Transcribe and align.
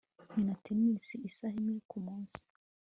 nkina 0.27 0.53
tennis 0.63 1.05
isaha 1.29 1.55
imwe 1.61 1.77
kumunsi 1.89 2.41